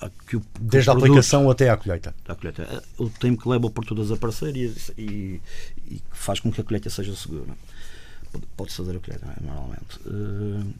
[0.00, 2.14] a que o, Desde a aplicação até à colheita.
[2.26, 2.62] À colheita.
[2.62, 5.40] É o tempo que leva o produto a desaparecer e, e,
[5.88, 7.54] e faz com que a colheita seja segura.
[8.56, 9.44] Pode-se fazer a colheita, é?
[9.44, 9.98] normalmente.
[10.04, 10.74] Uh,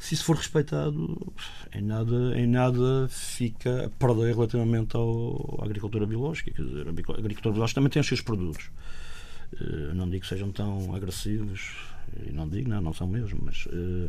[0.00, 1.30] se isso for respeitado,
[1.74, 6.50] em nada, em nada fica a perder relativamente ao, à agricultura biológica.
[6.50, 8.70] Quer dizer, a agricultura biológica também tem os seus produtos.
[9.52, 11.76] Uh, não digo que sejam tão agressivos,
[12.26, 14.08] e não digo, não, não são mesmo, mas uh,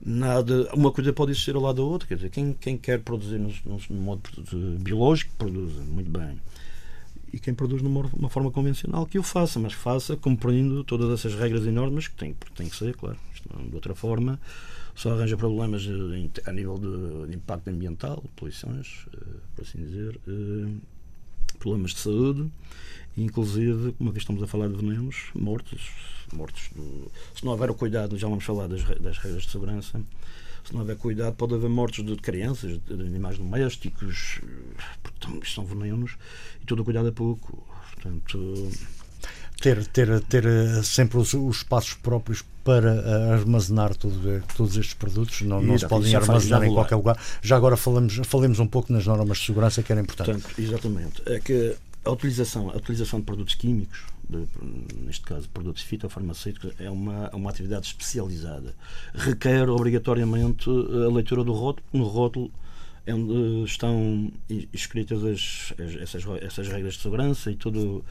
[0.00, 2.08] nada, uma coisa pode existir ao lado da outra.
[2.08, 4.22] Quer dizer, quem, quem quer produzir no, no, modo
[4.80, 6.40] biológico, produz muito bem.
[7.30, 11.38] E quem produz de uma forma convencional, que o faça, mas faça cumprindo todas essas
[11.38, 13.18] regras e normas que tem, tem que ser, claro.
[13.68, 14.40] De outra forma,
[14.98, 15.86] só arranja problemas
[16.44, 20.74] a nível de, impacto ambiental, poluições, eh, por assim dizer, eh,
[21.60, 22.50] problemas de saúde,
[23.16, 25.88] inclusive, uma vez estamos a falar de venenos, mortos,
[26.32, 26.70] mortos
[27.32, 30.02] se não houver o cuidado, já vamos falar das, das regras de segurança,
[30.64, 34.40] se não houver cuidado, pode haver mortes de crianças, de animais domésticos,
[35.00, 36.16] porque são venenos
[36.60, 37.64] e todo o cuidado é pouco.
[37.94, 38.68] Portanto,
[39.60, 44.76] ter, ter, ter eh, sempre os, os espaços próprios para eh, armazenar tudo, eh, todos
[44.76, 47.18] estes produtos, não, não se podem armazenar em qualquer lugar.
[47.42, 50.30] Já agora falamos, falemos um pouco nas normas de segurança que era importante.
[50.30, 51.22] Portanto, exatamente.
[51.26, 54.46] É que a utilização, a utilização de produtos químicos, de,
[55.04, 58.74] neste caso produtos fitofarmacêuticos, é uma, uma atividade especializada.
[59.14, 61.86] Requer obrigatoriamente a leitura do rótulo.
[61.92, 62.50] No rótulo
[63.08, 64.30] é onde estão
[64.72, 68.04] escritas as, essas, essas regras de segurança e tudo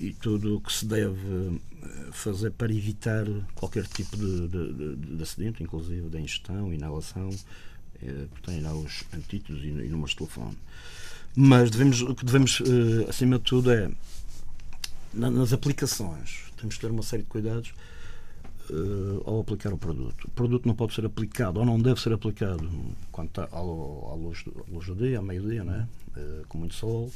[0.00, 5.22] e tudo o que se deve eh, fazer para evitar qualquer tipo de, de, de
[5.22, 7.30] acidente, inclusive da ingestão, inalação,
[8.02, 10.56] eh, tem lá os antídotos e, e números de telefone.
[11.34, 13.90] Mas devemos, o que devemos, eh, acima de tudo, é
[15.12, 17.72] nas aplicações, temos que ter uma série de cuidados
[18.70, 20.26] uh, ao aplicar o produto.
[20.26, 22.70] O produto não pode ser aplicado ou não deve ser aplicado
[23.10, 25.88] quando está à, luz, à luz do dia, ao meio-dia, né?
[26.48, 27.10] Com muito sol,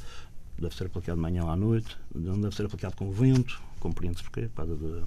[0.61, 4.49] deve ser aplicado de manhã à noite, não deve ser aplicado com vento, compreende-se porquê?
[4.55, 5.03] Para de,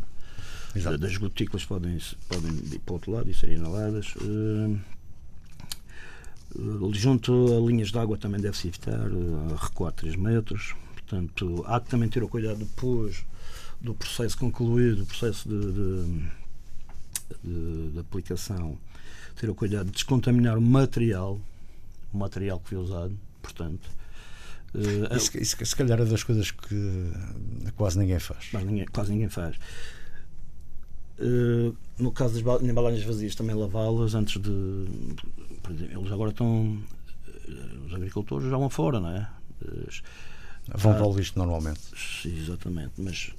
[0.74, 4.16] de, das gotículas podem, podem ir para o outro lado e serem inaladas.
[4.16, 4.80] Uh,
[6.94, 10.76] junto a linhas de água também deve-se evitar uh, recuar 3 metros.
[10.94, 13.24] Portanto, há que também ter o cuidado depois
[13.80, 16.30] do processo concluído, do processo de, de,
[17.44, 18.78] de, de aplicação,
[19.36, 21.40] ter o cuidado de descontaminar o material,
[22.12, 23.90] o material que foi usado, portanto,
[24.74, 27.12] Uh, isso, isso, se calhar é das coisas que
[27.76, 28.50] quase ninguém faz.
[28.50, 29.56] Quase ninguém, quase ninguém faz.
[31.20, 34.86] Uh, no caso das embalagens vazias, também lavá-las antes de.
[35.62, 36.82] Por exemplo, eles agora estão.
[37.48, 39.30] Eh, os agricultores já vão fora, não é?
[40.76, 41.82] Vão para o lixo normalmente.
[42.26, 43.32] Exatamente, mas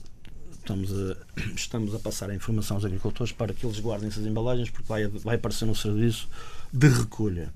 [0.52, 1.16] estamos a,
[1.56, 5.08] estamos a passar a informação aos agricultores para que eles guardem essas embalagens, porque vai,
[5.08, 6.28] vai aparecer no serviço
[6.72, 7.52] de recolha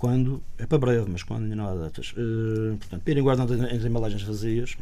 [0.00, 2.12] quando é para breve, mas quando ainda não há datas.
[2.12, 4.74] Uh, portanto, irem guardando as embalagens vazias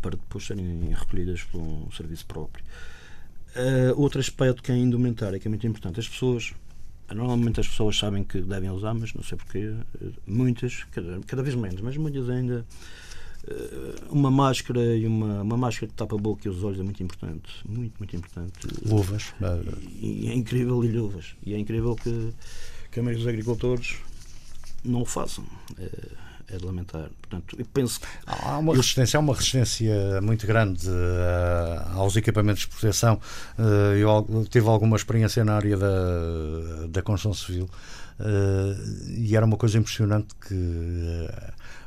[0.00, 2.64] para depois serem recolhidas por um serviço próprio.
[3.56, 5.98] Uh, outro aspecto que é a indumentária, que é muito importante.
[5.98, 6.54] As pessoas,
[7.12, 9.74] normalmente as pessoas sabem que devem usar, mas não sei porquê,
[10.24, 12.64] muitas, cada, cada vez menos, mas muitas ainda.
[14.10, 17.02] Uma máscara e uma, uma máscara que tapa a boca e os olhos é muito
[17.02, 17.50] importante.
[17.68, 18.68] Muito, muito importante.
[18.86, 19.34] Luvas.
[20.00, 21.34] E, e é incrível, e luvas.
[21.44, 22.32] E é incrível que
[23.02, 23.96] maioria dos agricultores
[24.84, 25.44] não o façam.
[25.78, 27.08] É, é de lamentar.
[27.20, 32.68] Portanto, eu penso há uma resistência, há uma resistência muito grande uh, aos equipamentos de
[32.68, 33.20] proteção.
[33.58, 37.68] Uh, eu tive alguma experiência na área da, da construção civil
[38.20, 41.28] uh, e era uma coisa impressionante que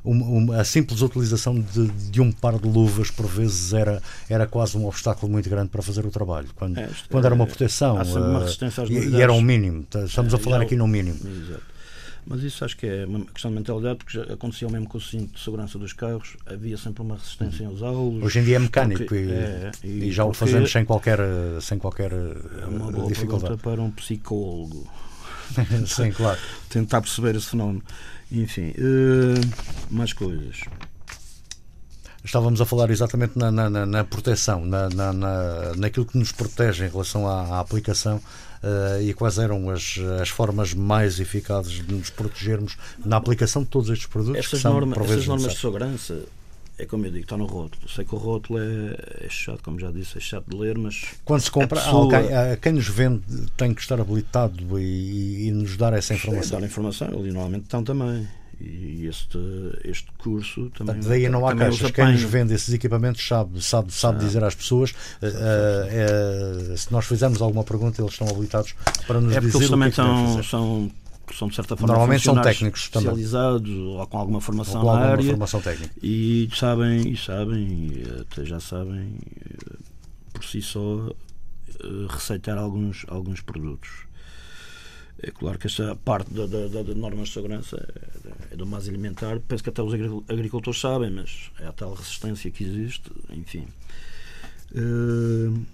[0.07, 4.47] uma, uma, a simples utilização de, de, um par de luvas por vezes era, era
[4.47, 6.47] quase um obstáculo muito grande para fazer o trabalho.
[6.55, 8.45] Quando, é, quando era uma proteção uma
[8.89, 9.85] e, e, era um mínimo.
[10.05, 11.17] Estamos a falar aqui no mínimo.
[11.17, 11.77] Exato.
[12.29, 15.01] Mas isso acho que é uma questão de mentalidade, porque já aconteceu mesmo com o
[15.01, 18.21] cinto de segurança dos carros, havia sempre uma resistência em usá-los.
[18.21, 21.19] Hoje em dia é mecânico porque, e, é, e, e, já o fazemos sem qualquer,
[21.61, 23.57] sem qualquer é uma boa dificuldade.
[23.57, 24.85] para um psicólogo.
[25.87, 26.39] Sim, claro.
[26.69, 27.83] Tentar perceber esse fenómeno.
[28.31, 30.61] Enfim, uh, mais coisas.
[32.23, 35.13] Estávamos a falar exatamente na, na, na proteção, na, na,
[35.77, 40.27] naquilo que nos protege em relação à, à aplicação uh, e quais eram as, as
[40.27, 44.39] formas mais eficazes de nos protegermos na aplicação de todos estes produtos.
[44.39, 46.19] Essas, norma, essas normas de segurança,
[46.79, 47.89] é como eu digo, está no rótulo.
[47.89, 51.05] Sei que o rótulo é, é, chato, como já disse, é chato de ler, mas.
[51.25, 52.09] Quando se compra, pessoa...
[52.09, 52.29] quem,
[52.61, 53.23] quem, nos vende
[53.57, 56.59] tem que estar habilitado e, e nos dar essa informação.
[56.59, 58.27] dar informação, eles normalmente estão também.
[58.59, 59.37] E este,
[59.83, 60.99] este curso também.
[61.01, 61.91] Daí não há caixas.
[61.91, 64.91] Quem nos vende esses equipamentos sabe, sabe, sabe dizer às pessoas.
[65.21, 68.73] Uh, uh, se nós fizermos alguma pergunta, eles estão habilitados
[69.05, 69.57] para nos é dizer.
[69.57, 70.91] Eles também o que é são,
[71.35, 73.97] são de certa forma normalmente são técnicos especializados também.
[73.97, 75.93] ou com alguma formação com alguma na área formação técnica.
[76.01, 79.77] e sabem e sabem até já sabem eh,
[80.33, 81.11] por si só
[82.09, 84.07] receitar alguns alguns produtos
[85.19, 87.75] é claro que esta parte da, da, da, normas de segurança
[88.51, 89.39] é, é do mais alimentar.
[89.39, 89.91] Penso que até os
[90.29, 93.11] agricultores sabem, mas é a tal resistência que existe.
[93.31, 93.67] Enfim.
[94.75, 95.65] Uh,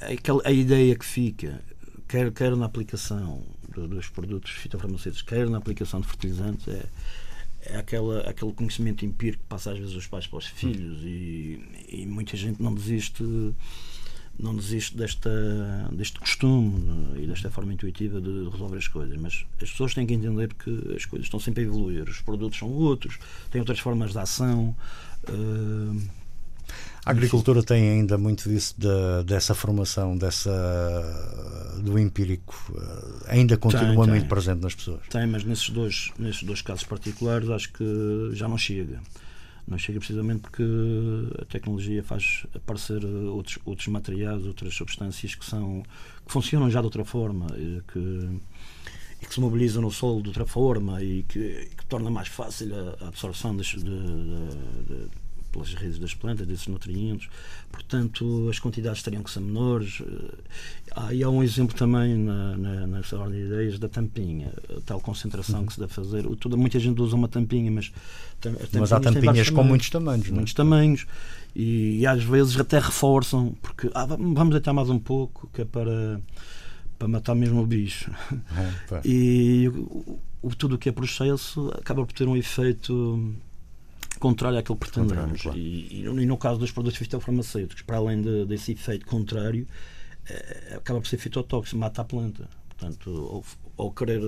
[0.00, 1.60] aquela, a ideia que fica,
[2.08, 3.42] quer, quer na aplicação
[3.80, 6.84] dos produtos fitofarmacêuticos, quer na aplicação de fertilizantes, é,
[7.62, 11.60] é aquela, aquele conhecimento empírico que passa às vezes os pais para os filhos e,
[11.88, 13.24] e muita gente não desiste
[14.38, 15.30] não desiste desta,
[15.92, 20.12] deste costume e desta forma intuitiva de resolver as coisas, mas as pessoas têm que
[20.12, 23.18] entender que as coisas estão sempre a evoluir, os produtos são outros,
[23.50, 24.76] têm outras formas de ação.
[25.28, 26.25] Uh,
[27.06, 30.50] a agricultura tem ainda muito disso de, dessa formação, dessa
[31.80, 35.02] do empírico, eh, ainda continua tem, muito presente nas pessoas.
[35.08, 39.00] Tem, mas nesses dois, nesses dois casos particulares acho que já não chega.
[39.68, 40.64] Não chega precisamente porque
[41.40, 45.84] a tecnologia faz aparecer outros, outros materiais, outras substâncias que, são,
[46.26, 48.40] que funcionam já de outra forma, e que,
[49.28, 53.06] que se mobilizam no solo de outra forma e que, que torna mais fácil a
[53.06, 55.25] absorção de, de, de
[55.56, 57.28] pelas raízes das plantas, desses nutrientes,
[57.72, 60.02] portanto as quantidades teriam que ser menores.
[60.94, 64.80] Ah, e há um exemplo também na, na, nessa ordem de ideias da tampinha, a
[64.82, 65.66] tal concentração uhum.
[65.66, 66.24] que se deve fazer.
[66.36, 67.92] Toda, muita gente usa uma tampinha, mas,
[68.72, 70.28] mas há tampinhas com muitos tamanhos.
[70.28, 70.30] É?
[70.30, 71.06] Muitos tamanhos
[71.54, 75.64] e, e, às vezes até reforçam, porque ah, vamos deitar mais um pouco, que é
[75.64, 76.20] para
[76.98, 78.10] para matar mesmo o bicho.
[78.56, 83.34] É, e o, o, tudo o que é processo acaba por ter um efeito
[84.18, 85.42] contrário àquilo que pretendemos.
[85.42, 85.58] Claro.
[85.58, 89.66] E, e, no caso dos produtos fitofarmacêuticos, para além de, desse efeito contrário,
[90.28, 92.48] é, acaba por ser fitotóxico, mata a planta.
[92.68, 93.10] Portanto,
[93.76, 94.20] ao, ao querer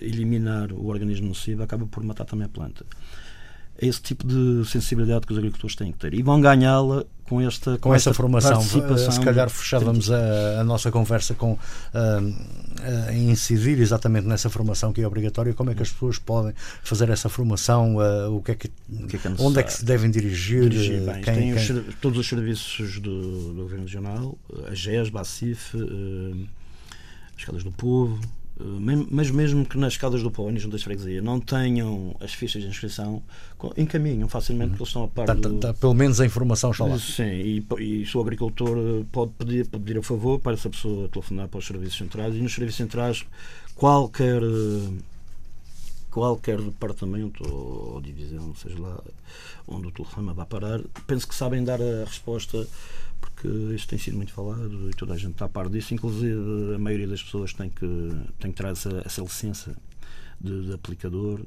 [0.00, 2.84] eliminar o organismo nocivo, acaba por matar também a planta
[3.78, 6.14] é esse tipo de sensibilidade que os agricultores têm que ter.
[6.14, 8.60] E vão ganhá-la com esta com, com essa formação.
[8.62, 15.00] Se calhar fechávamos a, a, nossa conversa com uh, uh, incidir exatamente nessa formação que
[15.00, 15.54] é obrigatória.
[15.54, 17.96] Como é que as pessoas podem fazer essa formação?
[17.96, 18.68] Uh, o que é que,
[19.08, 20.68] que, é que é onde é que se devem dirigir?
[20.68, 21.76] dirigir bem, quem, tem quem...
[21.78, 24.38] Os, todos os serviços do, do Governo Regional,
[24.70, 25.74] a GES, a ACIF,
[27.36, 28.20] as Casas do Povo,
[29.10, 32.62] mas mesmo que nas casas do Pão e juntas de freguesia não tenham as fichas
[32.62, 33.20] de inscrição,
[33.76, 35.58] encaminham facilmente porque eles estão a par tá, do...
[35.58, 36.98] tá, Pelo menos a informação está lá.
[36.98, 40.70] Sim, e, e se o agricultor eh, pode pedir, pode pedir a favor para essa
[40.70, 43.26] pessoa telefonar para os serviços centrais e nos serviços centrais
[43.74, 44.92] qualquer eh,
[46.12, 49.00] qualquer departamento ou, ou divisão, seja lá
[49.66, 52.68] onde o telefone vai parar, penso que sabem dar a resposta
[53.44, 56.74] porque isto tem sido muito falado e toda a gente está a par disso, inclusive
[56.74, 57.86] a maioria das pessoas tem que,
[58.38, 59.76] tem que ter essa, essa licença
[60.40, 61.40] de, de, aplicador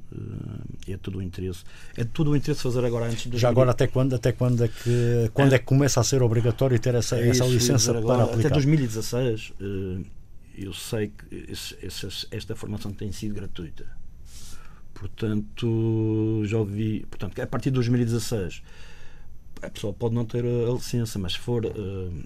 [0.86, 1.64] é todo o interesse.
[1.96, 4.68] É todo o interesse fazer agora antes de já agora até quando até quando é
[4.68, 8.04] que quando é, é que começa a ser obrigatório ter essa, é essa licença agora,
[8.04, 8.48] para aplicar?
[8.48, 10.04] até 2016 eh,
[10.56, 11.52] eu sei que
[12.30, 13.86] esta formação tem sido gratuita.
[14.94, 18.62] Portanto já ouvi portanto a partir de 2016
[19.62, 22.24] a pessoa pode não ter a, licença, mas se for uh,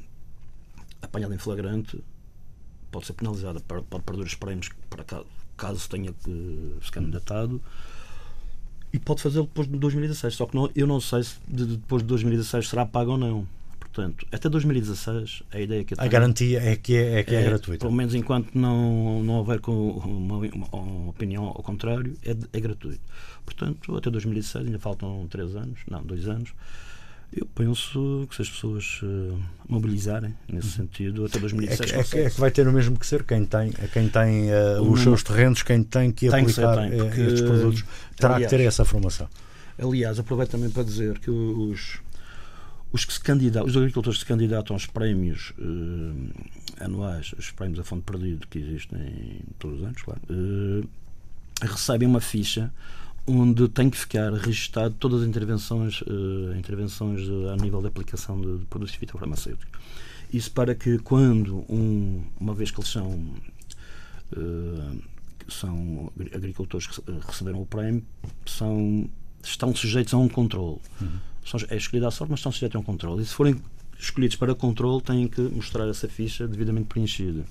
[1.01, 2.03] apanhada em flagrante,
[2.91, 7.61] pode ser penalizada, pode, perder os prémios para caso, caso tenha que se candidatado
[8.93, 10.35] e pode fazê-lo depois de 2016.
[10.35, 13.47] Só que não, eu não sei se de, depois de 2016 será pago ou não.
[13.79, 17.35] Portanto, até 2016, a ideia que eu tenho, A garantia é que é, é que
[17.35, 17.85] é, é gratuita.
[17.85, 22.61] Pelo menos enquanto não, não houver com uma, uma, uma opinião ao contrário, é, é
[22.61, 23.03] gratuito.
[23.45, 26.55] Portanto, até 2016, ainda faltam 3 anos, não, 2 anos.
[27.35, 30.87] Eu penso que se as pessoas uh, mobilizarem nesse uhum.
[30.87, 33.47] sentido, até 2016 é que, é, é que vai ter o mesmo que ser quem
[33.47, 37.01] tem, quem tem uh, os seus terrenos, quem tem que tem aplicar que ser, tem,
[37.01, 37.85] eh, estes produtos,
[38.17, 39.29] terá aliás, que ter essa formação.
[39.79, 42.01] Aliás, aproveito também para dizer que os,
[42.93, 47.81] os que se candidatam, os agricultores que se candidatam aos prémios uh, anuais, os prémios
[47.81, 50.21] a fundo perdido que existem todos os anos, claro,
[51.63, 52.71] recebem uma ficha
[53.27, 57.21] onde tem que ficar registado todas as intervenções, uh, intervenções
[57.53, 59.81] a nível de aplicação de produtos fitofarmacêuticos.
[60.33, 63.11] Isso para que quando, um, uma vez que eles são,
[64.33, 65.03] uh,
[65.49, 68.03] são agricultores que receberam o prémio,
[68.47, 69.09] são,
[69.43, 70.81] estão sujeitos a um controle.
[71.01, 71.19] Uhum.
[71.45, 73.23] São, é escolhido à sorte, mas estão sujeitos a um controle.
[73.23, 73.61] E se forem
[73.99, 77.45] escolhidos para controle, têm que mostrar essa ficha devidamente preenchida.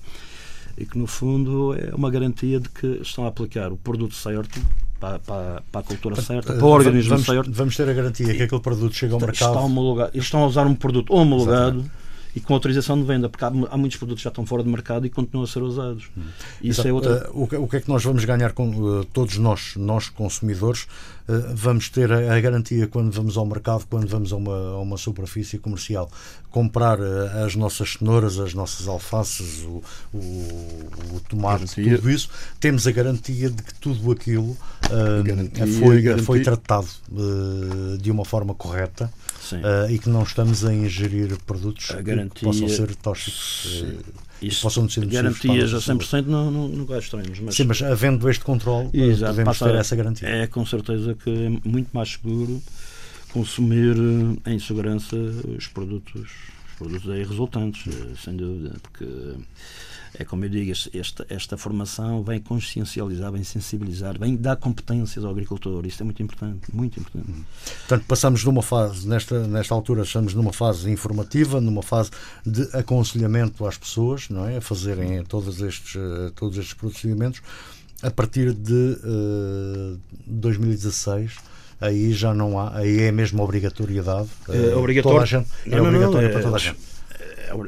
[0.76, 4.60] E que, no fundo, é uma garantia de que estão a aplicar o produto certo
[5.02, 7.50] para, para, para a cultura certa, para o organismo vamos, certo.
[7.50, 9.50] Vamos ter a garantia que aquele produto chega ao mercado.
[9.50, 10.10] Está homologado.
[10.14, 11.78] Eles estão a usar um produto homologado.
[11.78, 12.02] Exatamente
[12.34, 14.68] e com autorização de venda, porque há, há, muitos produtos que já estão fora de
[14.70, 16.08] mercado e continuam a ser usados.
[16.16, 16.22] Hum.
[16.62, 17.30] Isso é outra...
[17.30, 20.86] Uh, o, que, é que nós vamos ganhar com uh, todos nós, nós consumidores?
[21.28, 24.96] Uh, vamos ter a, garantia quando vamos ao mercado, quando vamos a uma, a uma
[24.96, 26.10] superfície comercial,
[26.50, 26.98] comprar
[27.44, 31.96] as nossas cenouras, as nossas alfaces, o, o, o tomate, garantia.
[31.96, 32.28] tudo isso,
[32.60, 34.56] temos a garantia de que tudo aquilo
[35.24, 36.24] garantia, foi, garantia.
[36.24, 36.88] foi tratado
[38.00, 39.10] de uma forma correta
[39.52, 41.88] uh, e que não estamos a ingerir produtos
[42.34, 43.82] que possam ser tóxicos.
[43.82, 47.38] Uh, isso, possam ser garantias a 100% não, não, não gastaremos.
[47.40, 50.28] Mas, Sim, mas havendo este controle, Exato, ter essa garantia.
[50.28, 52.62] É com certeza que é muito mais seguro
[53.32, 53.96] consumir
[54.46, 56.30] em segurança os produtos,
[56.70, 57.84] os produtos aí resultantes,
[58.22, 59.06] sem dúvida, porque
[60.18, 65.30] é como eu digo, esta, esta formação vem consciencializar, vem sensibilizar, vem dar competências ao
[65.30, 65.86] agricultor.
[65.86, 67.30] Isto é muito importante, muito importante.
[67.30, 67.44] Hum.
[67.78, 72.10] Portanto, passamos numa fase, nesta, nesta altura, estamos numa fase informativa, numa fase
[72.44, 74.58] de aconselhamento às pessoas, não é?
[74.58, 77.40] A fazerem todos estes, eh, todos estes procedimentos.
[78.02, 81.38] A partir de uh, eh, 2016
[81.80, 84.28] aí já não há, aí é mesmo obrigatoriedade.
[84.48, 85.18] É, obrigatório.
[85.18, 86.91] Toda a gente, é não, obrigatório não, não, para toda a gente.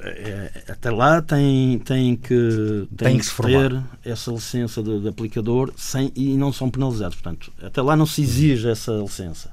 [0.03, 5.01] É, é, até lá tem, tem que, tem, tem que, que ter essa licença de,
[5.01, 7.17] de, aplicador sem, e não são penalizados.
[7.17, 9.51] Portanto, até lá não se exige essa licença.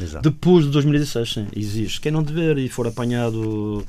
[0.00, 0.28] Exato.
[0.28, 2.00] Depois de 2016, sim, exige.
[2.00, 3.84] Quem não dever e for apanhado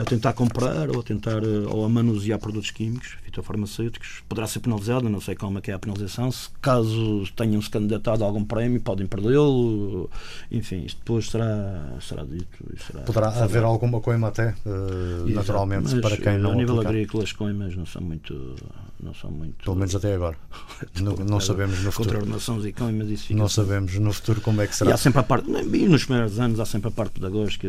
[0.00, 5.08] a tentar comprar ou a tentar ou a manusear produtos químicos, fitofarmacêuticos, poderá ser penalizado,
[5.08, 8.44] não sei como é que é a penalização, se caso tenham se candidatado a algum
[8.44, 10.08] prémio, podem perdê-lo,
[10.50, 12.46] enfim, isto depois será, será dito.
[12.86, 16.52] Será, Poderá será haver alguma coima até, uh, naturalmente, para quem não.
[16.52, 16.90] A nível aplicar.
[16.90, 18.56] agrícola, as coimas não são muito.
[19.02, 20.36] Não são muito Pelo menos até agora.
[21.00, 22.20] não, não sabemos no futuro.
[22.66, 23.54] e coimas, isso fica não assim.
[23.54, 24.90] sabemos no futuro como é que será.
[24.90, 27.68] E há sempre a parte, e nos primeiros anos há sempre a parte pedagógica,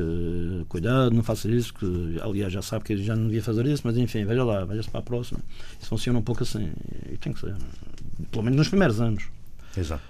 [0.68, 3.98] cuidado, não faça isso, que aliás já sabe que já não devia fazer isso, mas
[3.98, 5.40] enfim, veja lá, veja-se para a próxima.
[5.80, 6.72] Isso funciona um pouco assim.
[7.12, 7.56] E tem que ser.
[8.32, 9.24] Pelo menos nos primeiros anos.
[9.76, 10.02] Exato.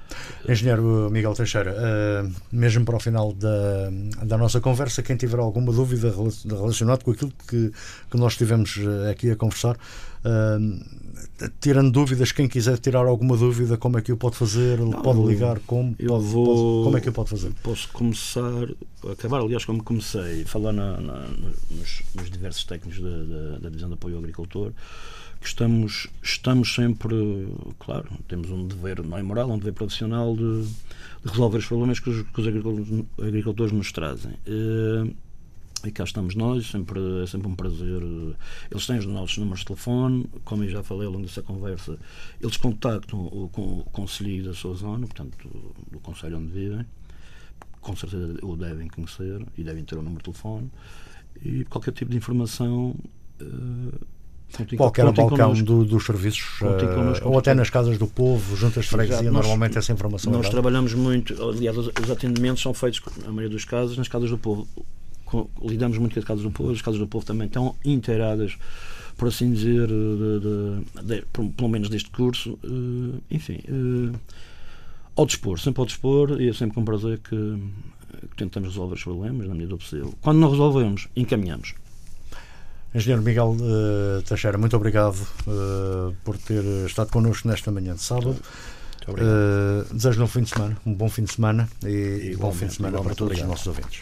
[0.49, 3.91] Engenheiro Miguel Teixeira, uh, mesmo para o final da,
[4.23, 6.11] da nossa conversa, quem tiver alguma dúvida
[6.49, 7.71] relacionada com aquilo que,
[8.09, 9.77] que nós estivemos eh, aqui a conversar,
[11.59, 14.79] tirando dúvidas, quem quiser tirar alguma dúvida, como é que o pode fazer?
[14.79, 15.59] Não, pode ligar?
[15.61, 17.51] Como, eu pode, vou, como é que o pode fazer?
[17.63, 18.67] Posso começar,
[19.11, 21.27] acabar, aliás, como comecei, falar na, na,
[21.69, 24.71] nos, nos, diversos técnicos da, da, da Divisão de Apoio ao Agricultor
[25.41, 27.47] que estamos, estamos sempre,
[27.79, 31.99] claro, temos um dever, não é moral, um dever profissional de, de resolver os problemas
[31.99, 34.33] que os, que os agricultores, agricultores, nos trazem.
[34.45, 35.11] Eh,
[35.85, 38.01] e cá estamos nós, sempre, é sempre um prazer.
[38.69, 41.97] Eles têm os nossos números de telefone, como eu já falei ao longo dessa conversa,
[42.39, 45.37] eles contactam o, com o conselho da sua zona, portanto,
[45.91, 46.85] do, conselho onde vivem,
[47.79, 50.69] com certeza o devem conhecer e devem ter o número de telefone,
[51.43, 52.95] e qualquer tipo de informação.
[53.41, 54.21] Uh,
[54.75, 59.31] qualquer balcão do, dos serviços, uh, ou até nas casas do povo, juntas de freguesia,
[59.31, 63.63] normalmente essa informação Nós é trabalhamos muito, aliás, os atendimentos são feitos, na maioria dos
[63.63, 64.67] casos, nas casas do povo.
[65.61, 68.57] Lidamos muito com as casas do povo, as casas do povo também estão inteiradas,
[69.17, 71.25] por assim dizer, de, de, de,
[71.55, 72.57] pelo menos deste curso.
[72.63, 74.15] Uh, enfim, uh,
[75.15, 77.35] ao dispor, sempre ao dispor, e é sempre com prazer que,
[78.29, 80.13] que tentamos resolver os problemas na medida do possível.
[80.21, 81.75] Quando não resolvemos, encaminhamos.
[82.93, 85.15] Engenheiro Miguel uh, Teixeira, muito obrigado
[85.47, 88.35] uh, por ter estado connosco nesta manhã de sábado.
[89.07, 92.67] Uh, desejo-lhe um fim de semana, um bom fim de semana e, e bom fim
[92.67, 93.99] de semana para todos os nossos ouvintes.